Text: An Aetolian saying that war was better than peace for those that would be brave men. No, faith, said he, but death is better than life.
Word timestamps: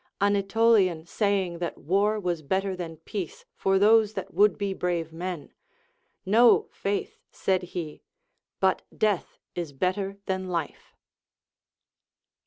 An 0.19 0.35
Aetolian 0.35 1.05
saying 1.05 1.59
that 1.59 1.77
war 1.77 2.19
was 2.19 2.41
better 2.41 2.75
than 2.75 2.97
peace 2.97 3.45
for 3.53 3.77
those 3.77 4.13
that 4.13 4.33
would 4.33 4.57
be 4.57 4.73
brave 4.73 5.13
men. 5.13 5.53
No, 6.25 6.69
faith, 6.71 7.19
said 7.31 7.61
he, 7.77 8.01
but 8.59 8.81
death 8.97 9.37
is 9.53 9.73
better 9.73 10.17
than 10.25 10.49
life. 10.49 10.95